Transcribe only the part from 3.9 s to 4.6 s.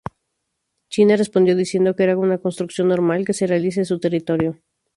territorio.